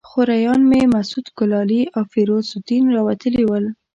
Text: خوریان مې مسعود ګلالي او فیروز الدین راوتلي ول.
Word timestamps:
خوریان 0.09 0.61
مې 0.69 0.81
مسعود 0.95 1.27
ګلالي 1.37 1.81
او 1.95 2.03
فیروز 2.11 2.47
الدین 2.57 2.83
راوتلي 2.95 3.43
ول. 3.47 3.65